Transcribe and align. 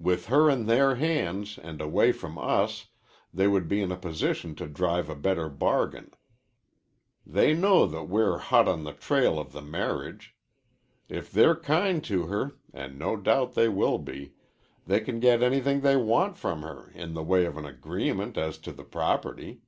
With 0.00 0.26
her 0.26 0.50
in 0.50 0.66
their 0.66 0.96
hands 0.96 1.56
and 1.56 1.80
away 1.80 2.10
from 2.10 2.38
us, 2.38 2.88
they 3.32 3.46
would 3.46 3.68
be 3.68 3.80
in 3.80 3.92
a 3.92 3.96
position 3.96 4.56
to 4.56 4.66
drive 4.66 5.08
a 5.08 5.14
better 5.14 5.48
bargain. 5.48 6.10
They 7.24 7.54
know 7.54 7.86
that 7.86 8.08
we're 8.08 8.38
hot 8.38 8.66
on 8.66 8.82
the 8.82 8.92
trail 8.92 9.38
of 9.38 9.52
the 9.52 9.62
marriage. 9.62 10.34
If 11.08 11.30
they're 11.30 11.54
kind 11.54 12.02
to 12.02 12.26
her 12.26 12.56
and 12.74 12.98
no 12.98 13.14
doubt 13.16 13.54
they 13.54 13.68
will 13.68 13.98
be 13.98 14.32
they 14.88 14.98
can 14.98 15.20
get 15.20 15.40
anything 15.40 15.82
they 15.82 15.94
want 15.96 16.36
from 16.36 16.62
her 16.62 16.90
in 16.92 17.14
the 17.14 17.22
way 17.22 17.44
of 17.44 17.56
an 17.56 17.64
agreement 17.64 18.36
as 18.36 18.58
to 18.66 18.72
the 18.72 18.82
property. 18.82 19.60